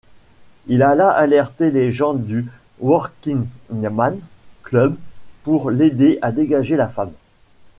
Il 0.65 0.81
alla 0.81 1.11
alerter 1.11 1.69
les 1.69 1.91
gens 1.91 2.15
du 2.15 2.47
Workingman's 2.79 4.17
Club 4.63 4.95
pour 5.43 5.69
l'aider 5.69 6.17
à 6.23 6.31
dégager 6.31 6.75
la 6.75 6.89
femme. 6.89 7.13